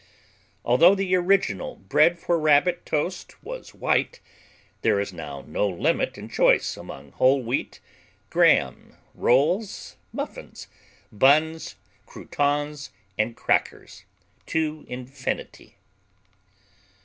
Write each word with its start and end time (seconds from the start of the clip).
Although 0.65 0.95
the 0.95 1.13
original 1.15 1.75
bread 1.75 2.17
for 2.17 2.39
Rabbit 2.39 2.87
toast 2.87 3.35
was 3.43 3.75
white, 3.75 4.19
there 4.81 4.99
is 4.99 5.13
now 5.13 5.41
no 5.45 5.67
limit 5.69 6.17
in 6.17 6.27
choice 6.27 6.75
among 6.75 7.11
whole 7.11 7.43
wheat, 7.43 7.79
graham, 8.31 8.97
rolls, 9.13 9.97
muffins, 10.11 10.67
buns, 11.11 11.75
croutons 12.07 12.89
and 13.15 13.37
crackers, 13.37 14.03
to 14.47 14.85
infinity. 14.87 15.75